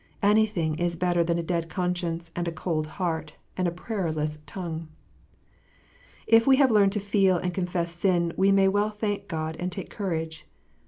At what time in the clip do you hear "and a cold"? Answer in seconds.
2.35-2.87